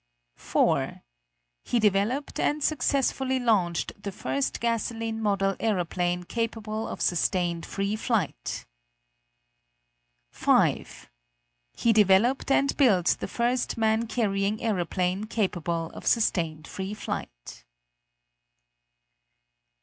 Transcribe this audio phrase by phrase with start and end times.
[0.37, 1.03] 4.
[1.63, 8.65] He developed and successfully launched the first gasoline model aeroplane capable of sustained free flight.
[10.31, 11.07] 5.
[11.73, 17.63] He developed and built the first man carrying aeroplane capable of sustained free flight.